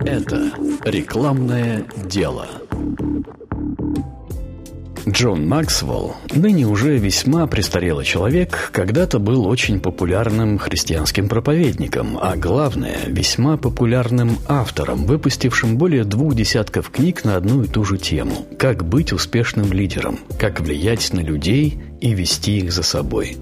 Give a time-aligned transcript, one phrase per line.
[0.00, 0.52] Это
[0.84, 2.46] рекламное дело.
[5.06, 13.00] Джон Максвелл, ныне уже весьма престарелый человек, когда-то был очень популярным христианским проповедником, а главное,
[13.06, 18.84] весьма популярным автором, выпустившим более двух десятков книг на одну и ту же тему– «Как
[18.84, 23.36] быть успешным лидером», «Как влиять на людей и вести их за собой».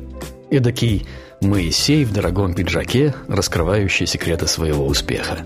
[0.51, 1.07] Эдакий
[1.45, 5.39] Моисей в дорогом пиджаке, раскрывающий секреты своего успеха.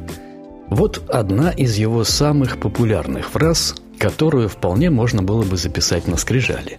[0.68, 6.78] Вот одна из его самых популярных фраз, которую вполне можно было бы записать на скрижали.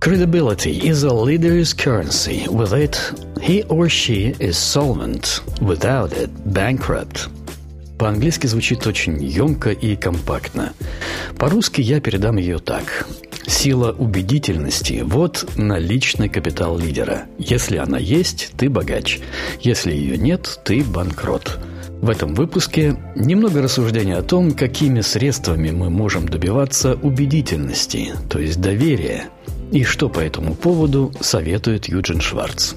[0.00, 2.46] Credibility is a leader's currency.
[2.46, 2.96] With it,
[3.40, 5.42] he or she is solvent.
[5.60, 7.28] Without it, bankrupt.
[7.98, 10.72] По-английски звучит очень емко и компактно.
[11.36, 13.06] По-русски я передам ее так.
[13.46, 17.26] Сила убедительности– вот наличный капитал лидера.
[17.38, 19.20] Если она есть, ты богач.
[19.60, 21.58] Если ее нет, ты банкрот.
[22.00, 28.60] В этом выпуске немного рассуждения о том, какими средствами мы можем добиваться убедительности, то есть
[28.60, 29.24] доверия,
[29.72, 32.74] и что по этому поводу советует Юджин Шварц.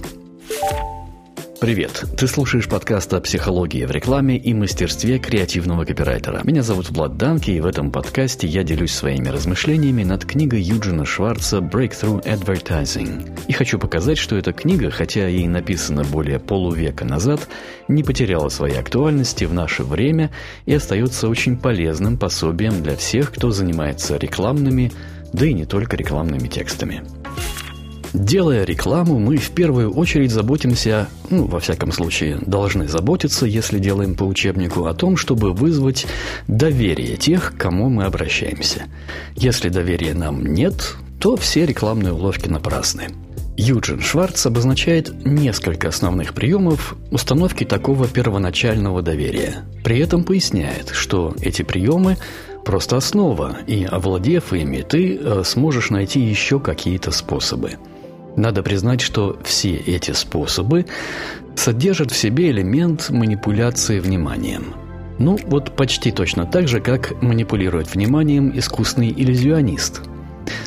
[1.61, 2.05] Привет!
[2.17, 6.41] Ты слушаешь подкаст о психологии в рекламе и мастерстве креативного копирайтера.
[6.43, 11.05] Меня зовут Влад Данки, и в этом подкасте я делюсь своими размышлениями над книгой Юджина
[11.05, 13.29] Шварца «Breakthrough Advertising».
[13.47, 17.47] И хочу показать, что эта книга, хотя и написана более полувека назад,
[17.87, 20.31] не потеряла своей актуальности в наше время
[20.65, 24.91] и остается очень полезным пособием для всех, кто занимается рекламными,
[25.31, 27.03] да и не только рекламными текстами.
[28.13, 34.15] Делая рекламу, мы в первую очередь заботимся, ну, во всяком случае, должны заботиться, если делаем
[34.15, 36.05] по учебнику, о том, чтобы вызвать
[36.47, 38.83] доверие тех, к кому мы обращаемся.
[39.35, 43.07] Если доверия нам нет, то все рекламные уловки напрасны.
[43.55, 49.63] Юджин Шварц обозначает несколько основных приемов установки такого первоначального доверия.
[49.85, 52.17] При этом поясняет, что эти приемы
[52.65, 57.77] просто основа, и овладев ими, ты э, сможешь найти еще какие-то способы–
[58.36, 60.86] надо признать, что все эти способы
[61.56, 64.75] содержат в себе элемент манипуляции вниманием.
[65.19, 70.02] Ну, вот почти точно так же, как манипулирует вниманием искусный иллюзионист.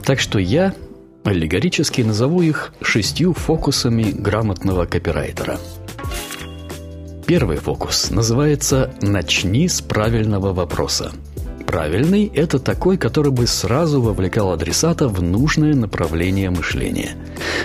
[0.05, 0.75] Так что я
[1.25, 5.59] аллегорически назову их шестью фокусами грамотного копирайтера.
[7.27, 11.13] Первый фокус называется «Начни с правильного вопроса».
[11.67, 17.17] Правильный– это такой, который бы сразу вовлекал адресата в нужное направление мышления.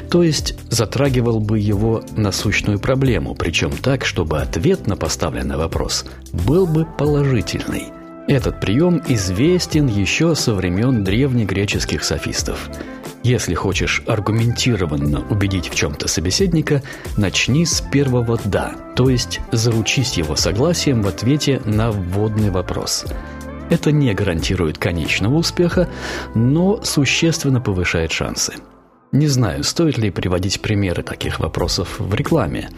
[0.10, 6.66] То есть затрагивал бы его насущную проблему, причем так, чтобы ответ на поставленный вопрос был
[6.66, 7.88] бы положительный.
[8.28, 12.70] Этот прием известен еще со времен древнегреческих софистов.
[13.24, 16.82] Если хочешь аргументированно убедить в чем-то собеседника,
[17.18, 23.06] начни с первого «да», то есть заручись его согласием в ответе на вводный вопрос–
[23.70, 25.90] это не гарантирует конечного успеха,
[26.36, 28.54] но существенно повышает шансы.
[29.12, 32.70] Не знаю, стоит ли приводить примеры таких вопросов в рекламе.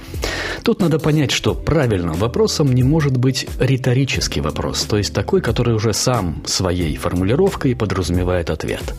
[0.64, 5.76] Тут надо понять, что правильным вопросом не может быть риторический вопрос, то есть такой, который
[5.76, 8.96] уже сам своей формулировкой подразумевает ответ.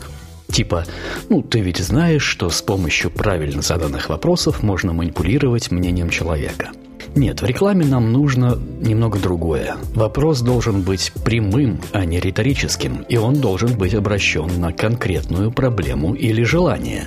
[0.51, 0.85] Типа,
[1.29, 6.69] ну ты ведь знаешь, что с помощью правильно заданных вопросов можно манипулировать мнением человека–
[7.15, 9.75] нет, в рекламе нам нужно немного другое.
[9.93, 16.15] Вопрос должен быть прямым, а не риторическим, и он должен быть обращен на конкретную проблему
[16.15, 17.05] или желание.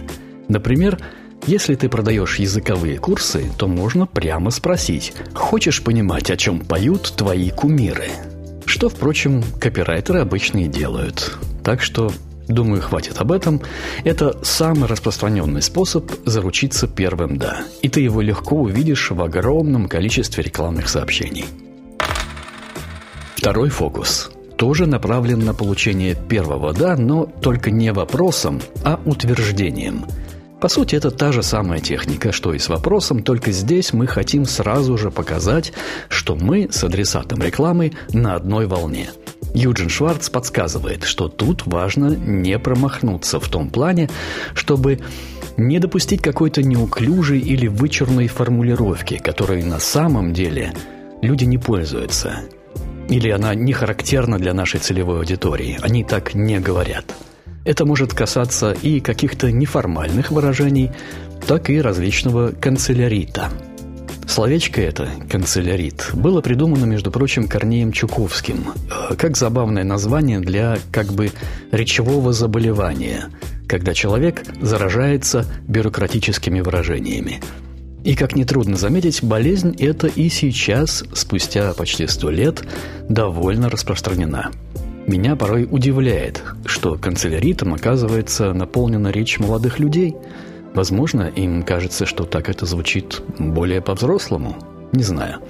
[0.48, 0.98] Например,
[1.46, 7.50] если ты продаешь языковые курсы, то можно прямо спросить «Хочешь понимать, о чем поют твои
[7.50, 8.08] кумиры?»
[8.64, 11.36] Что, впрочем, копирайтеры обычно и делают.
[11.62, 12.10] Так что
[12.48, 13.60] Думаю, хватит об этом.
[14.04, 17.64] Это самый распространенный способ заручиться первым «да».
[17.82, 21.46] И ты его легко увидишь в огромном количестве рекламных сообщений.
[23.36, 30.06] Второй фокус тоже направлен на получение первого «да», но только не вопросом, а утверждением.
[30.60, 34.46] По сути, это та же самая техника, что и с вопросом, только здесь мы хотим
[34.46, 35.72] сразу же показать,
[36.08, 39.10] что мы с адресатом рекламы на одной волне–
[39.56, 44.10] Юджин Шварц подсказывает, что тут важно не промахнуться в том плане,
[44.54, 45.00] чтобы
[45.56, 50.74] не допустить какой-то неуклюжей или вычурной формулировки, которой на самом деле
[51.22, 52.40] люди не пользуются.
[53.08, 55.78] Или она не характерна для нашей целевой аудитории.
[55.80, 57.14] Они так не говорят.
[57.64, 60.90] Это может касаться и каких-то неформальных выражений,
[61.46, 63.50] так и различного канцелярита–
[64.26, 68.72] Словечко это, канцелярит, было придумано, между прочим, Корнеем Чуковским,
[69.10, 71.30] э, как забавное название для как бы
[71.70, 73.30] речевого заболевания,
[73.68, 77.40] когда человек заражается бюрократическими выражениями.
[78.04, 82.62] И, как нетрудно заметить, болезнь эта и сейчас, спустя почти сто лет,
[83.08, 84.50] довольно распространена.
[85.06, 90.16] Меня порой удивляет, что канцеляритом оказывается наполнена речь молодых людей.
[90.76, 94.56] Возможно, им кажется, что так это звучит более по-взрослому.
[94.92, 95.40] Не знаю.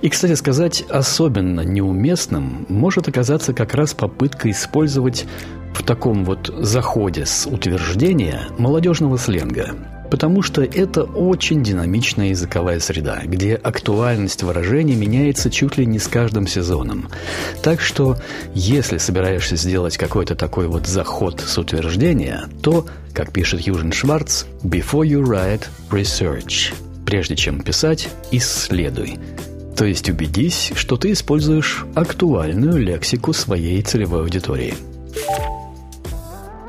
[0.00, 5.26] И, кстати сказать, особенно неуместным может оказаться как раз попытка использовать
[5.74, 9.74] в таком вот заходе с утверждения молодежного сленга–
[10.12, 16.06] потому что это очень динамичная языковая среда, где актуальность выражений меняется чуть ли не с
[16.06, 17.08] каждым сезоном.
[17.62, 18.18] Так что,
[18.52, 25.06] если собираешься сделать какой-то такой вот заход с утверждения, то, как пишет Южин Шварц, «before
[25.06, 26.74] you write, research».
[27.06, 29.18] Прежде чем писать, исследуй.
[29.78, 34.74] То есть убедись, что ты используешь актуальную лексику своей целевой аудитории.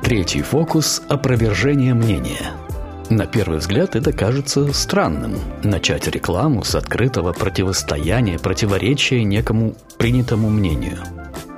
[0.01, 2.53] Третий фокус– опровержение мнения–
[3.15, 10.97] на первый взгляд это кажется странным– начать рекламу с открытого противостояния, противоречия некому принятому мнению.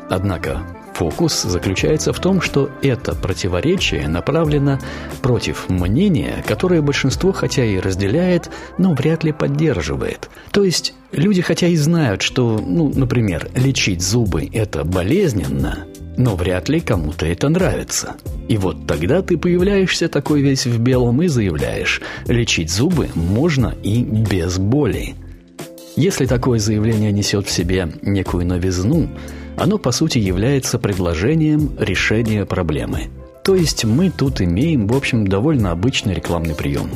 [0.10, 0.62] Однако
[0.94, 4.80] фокус заключается в том, что это противоречие направлено
[5.22, 10.30] против мнения, которое большинство хотя и разделяет, но вряд ли поддерживает.
[10.52, 15.86] То есть люди хотя и знают, что, ну, например, лечить зубы– это болезненно,
[16.18, 18.16] но вряд ли кому-то это нравится.
[18.48, 24.02] И вот тогда ты появляешься такой весь в белом и заявляешь, лечить зубы можно и
[24.04, 25.16] без боли.
[25.96, 29.10] Если такое заявление несет в себе некую новизну,
[29.58, 33.10] оно по сути является предложением решения проблемы.
[33.46, 36.90] То есть мы тут имеем, в общем, довольно обычный рекламный прием.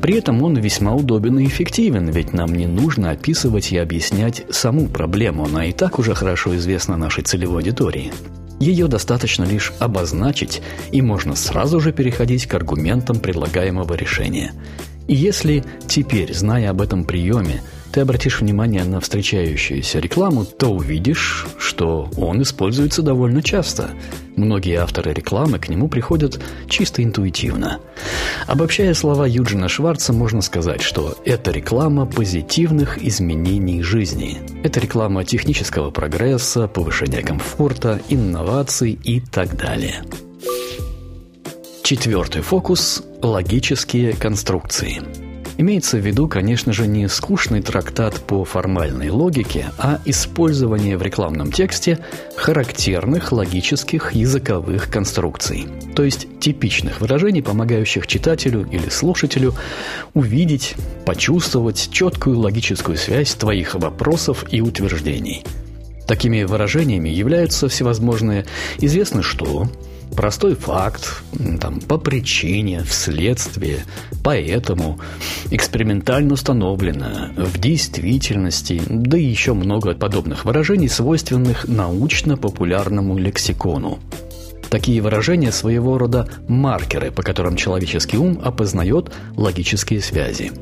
[0.00, 4.86] При этом он весьма удобен и эффективен, ведь нам не нужно описывать и объяснять саму
[4.86, 8.12] проблему, она и так уже хорошо известна нашей целевой аудитории.
[8.60, 14.52] Ее достаточно лишь обозначить, и можно сразу же переходить к аргументам предлагаемого решения.
[15.06, 17.62] И если теперь, зная об этом приеме,
[17.92, 23.90] ты обратишь внимание на встречающуюся рекламу, то увидишь, что он используется довольно часто.
[24.36, 27.80] Многие авторы рекламы к нему приходят чисто интуитивно.
[28.46, 34.38] Обобщая слова Юджина Шварца, можно сказать, что это реклама позитивных изменений жизни.
[34.62, 40.02] Это реклама технического прогресса, повышения комфорта, инноваций и так далее.
[41.82, 45.00] Четвертый фокус– логические конструкции–
[45.60, 51.50] Имеется в виду, конечно же, не скучный трактат по формальной логике, а использование в рекламном
[51.50, 51.98] тексте
[52.36, 55.66] характерных логических языковых конструкций,
[55.96, 59.52] то есть типичных выражений, помогающих читателю или слушателю
[60.14, 65.44] увидеть, почувствовать четкую логическую связь твоих вопросов и утверждений.
[66.06, 68.46] Такими выражениями являются всевозможные
[68.78, 69.68] «известно что»,
[70.16, 71.22] простой факт,
[71.60, 73.84] там, по причине, вследствие,
[74.22, 74.98] поэтому,
[75.50, 83.98] экспериментально установлено, в действительности, да и еще много подобных выражений, свойственных научно-популярному лексикону.
[84.70, 90.52] Такие выражения своего рода маркеры, по которым человеческий ум опознает логические связи.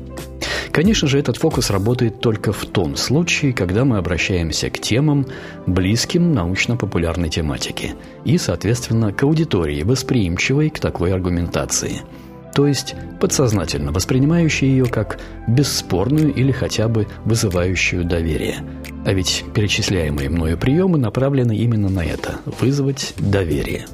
[0.77, 5.25] Конечно же, этот фокус работает только в том случае, когда мы обращаемся к темам,
[5.65, 7.95] близким научно-популярной тематике,
[8.25, 12.01] и, соответственно, к аудитории, восприимчивой к такой аргументации–
[12.53, 18.57] то есть подсознательно воспринимающей ее как бесспорную или хотя бы вызывающую доверие.
[19.05, 23.85] А ведь перечисляемые мною приемы направлены именно на это– вызвать доверие.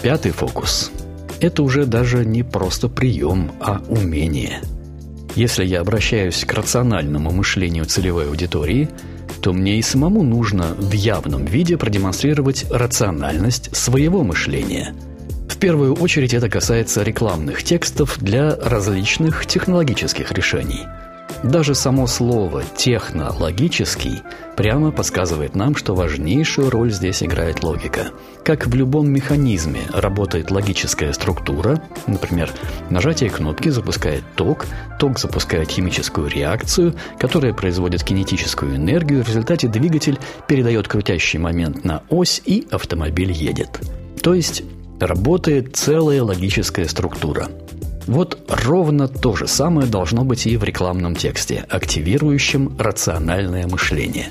[0.00, 0.92] Пятый фокус–
[1.40, 4.60] это уже даже не просто прием, а умение–
[5.34, 8.88] если я обращаюсь к рациональному мышлению целевой аудитории,
[9.40, 14.94] то мне и самому нужно в явном виде продемонстрировать рациональность своего мышления.
[15.48, 20.86] В первую очередь это касается рекламных текстов для различных технологических решений–
[21.42, 24.22] даже само слово «технологический»
[24.56, 28.10] прямо подсказывает нам, что важнейшую роль здесь играет логика.
[28.44, 32.50] Как в любом механизме работает логическая структура, например,
[32.90, 34.66] нажатие кнопки запускает ток,
[34.98, 42.02] ток запускает химическую реакцию, которая производит кинетическую энергию, в результате двигатель передает крутящий момент на
[42.08, 43.80] ось и автомобиль едет.
[44.22, 44.62] То есть
[45.00, 47.48] работает целая логическая структура–
[48.06, 54.30] вот ровно то же самое должно быть и в рекламном тексте, активирующем рациональное мышление.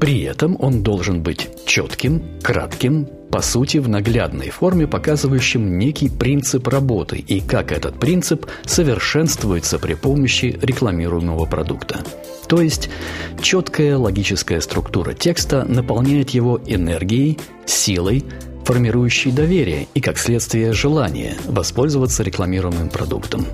[0.00, 6.68] При этом он должен быть четким, кратким, по сути в наглядной форме, показывающим некий принцип
[6.68, 12.04] работы и как этот принцип совершенствуется при помощи рекламируемого продукта.
[12.46, 12.90] То есть
[13.40, 18.24] четкая логическая структура текста наполняет его энергией, силой,
[18.64, 23.46] формирующий доверие и, как следствие, желание воспользоваться рекламируемым продуктом.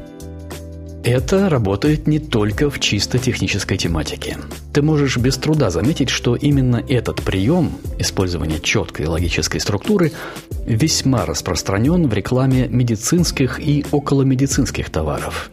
[1.04, 4.36] Это работает не только в чисто технической тематике.
[4.74, 10.12] Ты можешь без труда заметить, что именно этот прием, использование четкой логической структуры,
[10.66, 15.50] весьма распространен в рекламе медицинских и околомедицинских товаров.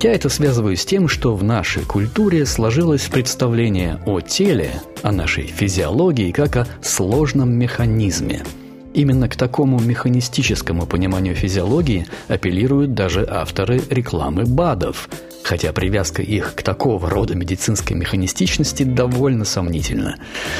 [0.00, 4.70] Я это связываю с тем, что в нашей культуре сложилось представление о теле,
[5.02, 8.44] о нашей физиологии, как о сложном механизме–
[8.94, 15.08] Именно к такому механистическому пониманию физиологии апеллируют даже авторы рекламы БАДов,
[15.42, 20.16] хотя привязка их к такого рода медицинской механистичности довольно сомнительна.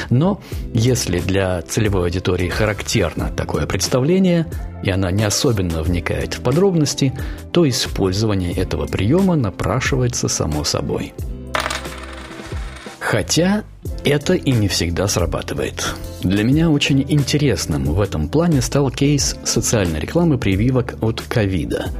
[0.08, 0.40] Но
[0.72, 4.46] если для целевой аудитории характерно такое представление,
[4.82, 7.12] и она не особенно вникает в подробности,
[7.52, 11.12] то использование этого приема напрашивается само собой.
[13.12, 13.64] Хотя
[14.06, 15.94] это и не всегда срабатывает.
[16.22, 21.90] Для меня очень интересным в этом плане стал кейс социальной рекламы прививок от ковида.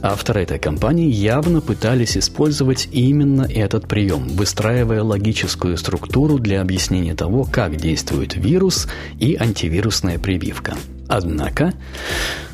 [0.00, 7.42] Авторы этой кампании явно пытались использовать именно этот прием, выстраивая логическую структуру для объяснения того,
[7.42, 8.86] как действует вирус
[9.18, 10.76] и антивирусная прививка.
[11.08, 11.74] Однако,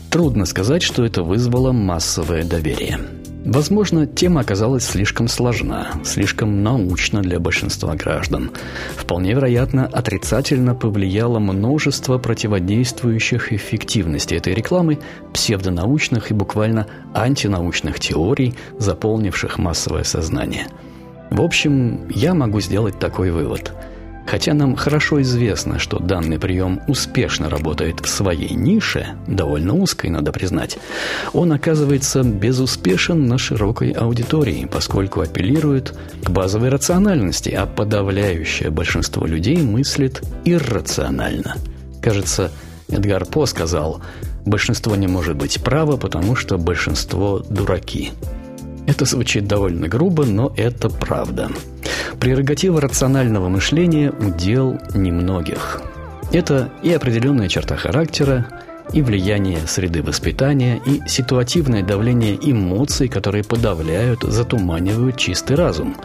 [0.09, 2.99] трудно сказать, что это вызвало массовое доверие–
[3.47, 8.51] Возможно, тема оказалась слишком сложна, слишком научна для большинства граждан.
[8.97, 14.99] Вполне вероятно, отрицательно повлияло множество противодействующих эффективности этой рекламы,
[15.33, 20.67] псевдонаучных и буквально антинаучных теорий, заполнивших массовое сознание.
[21.31, 23.73] В общем, я могу сделать такой вывод–
[24.27, 30.33] Хотя нам хорошо известно, что данный прием успешно работает в своей нише, довольно узкой, надо
[30.33, 30.79] признать,
[31.33, 39.63] он оказывается безуспешен на широкой аудитории, поскольку апеллирует к базовой рациональности, а подавляющее большинство людей
[39.63, 41.57] мыслит иррационально.
[42.03, 42.51] Кажется,
[42.89, 44.01] Эдгар По сказал,
[44.45, 48.13] большинство не может быть право, потому что большинство дураки.
[48.87, 51.51] Это звучит довольно грубо, но это правда.
[52.21, 55.83] Прерогатива рационального мышления– удел немногих.
[56.33, 58.47] Это и определенная черта характера,
[58.93, 65.97] и влияние среды воспитания, и ситуативное давление эмоций, которые подавляют, затуманивают чистый разум.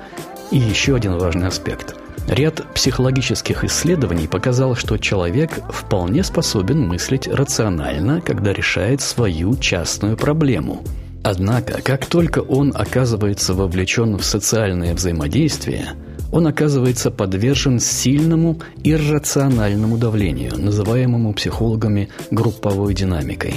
[0.49, 1.95] И еще один важный аспект.
[2.27, 10.83] Ряд психологических исследований показал, что человек вполне способен мыслить рационально, когда решает свою частную проблему–
[11.23, 15.95] Однако, как только он оказывается вовлечен в социальное взаимодействие,
[16.31, 23.55] он оказывается подвержен сильному иррациональному давлению, называемому психологами групповой динамикой.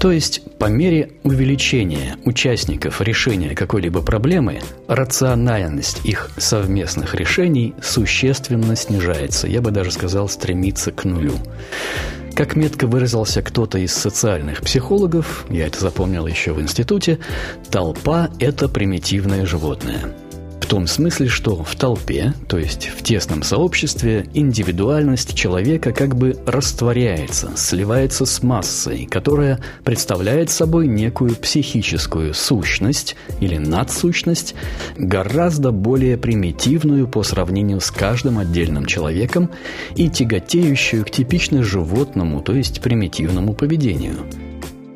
[0.00, 9.46] То есть, по мере увеличения участников решения какой-либо проблемы, рациональность их совместных решений существенно снижается,
[9.46, 11.34] я бы даже сказал, стремится к нулю.
[12.38, 17.18] Как метко выразился кто-то из социальных психологов, я это запомнил еще в институте,
[17.68, 20.14] толпа– это примитивное животное–
[20.68, 27.52] том смысле, что в толпе, то есть в тесном сообществе, индивидуальность человека как бы растворяется,
[27.56, 34.54] сливается с массой, которая представляет собой некую психическую сущность или надсущность,
[34.96, 39.50] гораздо более примитивную по сравнению с каждым отдельным человеком
[39.96, 44.16] и тяготеющую к типично животному, то есть примитивному поведению.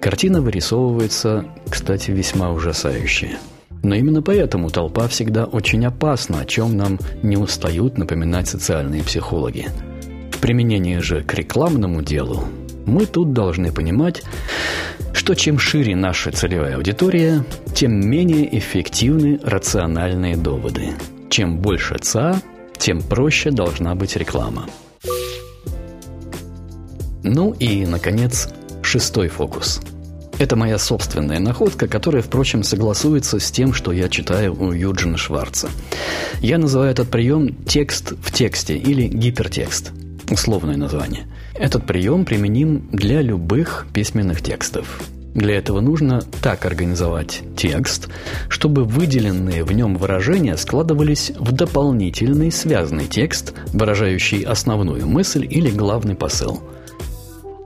[0.00, 3.38] Картина вырисовывается, кстати, весьма ужасающая–
[3.82, 9.68] но именно поэтому толпа всегда очень опасна, о чем нам не устают напоминать социальные психологи.
[10.30, 12.44] В применении же к рекламному делу
[12.86, 14.22] мы тут должны понимать,
[15.12, 20.90] что чем шире наша целевая аудитория, тем менее эффективны рациональные доводы.
[21.30, 22.40] Чем больше ЦА,
[22.78, 24.66] тем проще должна быть реклама.
[27.22, 28.48] Ну и, наконец,
[28.82, 29.80] шестой фокус–
[30.42, 35.68] это моя собственная находка, которая, впрочем, согласуется с тем, что я читаю у Юджина Шварца.
[36.40, 39.92] Я называю этот прием «текст в тексте» или «гипертекст»
[40.30, 41.26] условное название.
[41.54, 45.00] Этот прием применим для любых письменных текстов.
[45.34, 48.08] Для этого нужно так организовать текст,
[48.48, 56.16] чтобы выделенные в нем выражения складывались в дополнительный связанный текст, выражающий основную мысль или главный
[56.16, 56.62] посыл–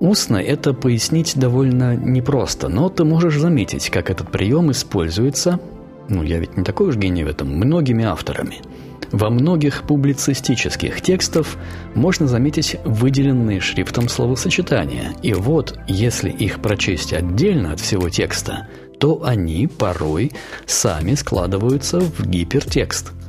[0.00, 5.59] Устно это пояснить довольно непросто, но ты можешь заметить, как этот прием используется,
[6.09, 8.57] ну я ведь не такой уж гений в этом, многими авторами.
[9.12, 11.47] Во многих публицистических текстах
[11.95, 19.23] можно заметить выделенные шрифтом словосочетания, и вот, если их прочесть отдельно от всего текста, то
[19.25, 20.33] они порой
[20.67, 23.12] сами складываются в гипертекст–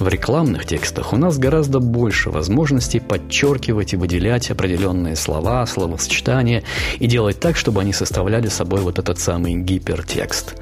[0.00, 6.62] в рекламных текстах у нас гораздо больше возможностей подчеркивать и выделять определенные слова, словосочетания
[6.98, 10.54] и делать так, чтобы они составляли собой вот этот самый гипертекст.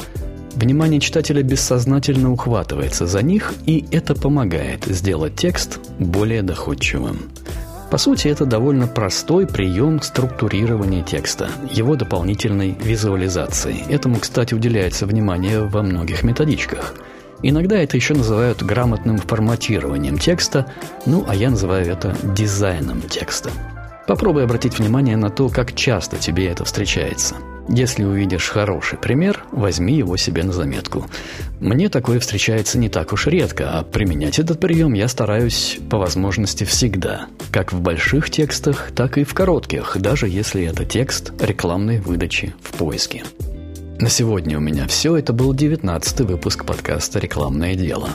[0.55, 7.19] Внимание читателя бессознательно ухватывается за них, и это помогает сделать текст более доходчивым.
[7.91, 13.85] По сути, это довольно простой прием структурирования текста, его дополнительной визуализации.
[13.89, 16.95] Этому, кстати, уделяется внимание во многих методичках.
[17.47, 20.73] Иногда это еще называют грамотным форматированием текста,
[21.07, 23.51] ну а я называю это дизайном текста.
[24.07, 27.37] Попробуй обратить внимание на то, как часто тебе это встречается–
[27.69, 31.07] если увидишь хороший пример, возьми его себе на заметку.
[31.61, 36.65] Мне такое встречается не так уж редко, а применять этот прием я стараюсь по возможности
[36.65, 37.27] всегда.
[37.51, 42.77] Как в больших текстах, так и в коротких, даже если это текст рекламной выдачи в
[42.77, 43.25] поиске.
[43.99, 45.17] На сегодня у меня все.
[45.17, 48.09] Это был 19 выпуск подкаста «Рекламное дело».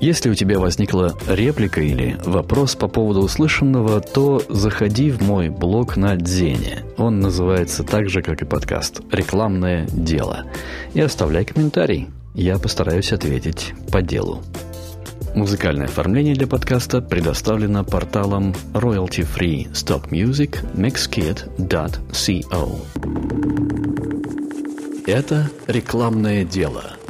[0.00, 5.96] Если у тебя возникла реплика или вопрос по поводу услышанного, то заходи в мой блог
[5.96, 6.82] на Дзене.
[6.96, 10.44] Он называется так же, как и подкаст «Рекламное дело».
[10.92, 12.08] И оставляй комментарий.
[12.34, 14.42] Я постараюсь ответить по делу.
[15.36, 21.62] Музыкальное оформление для подкаста предоставлено порталом royalty-free stock music mixkit.co.
[25.06, 26.96] Это рекламное дело–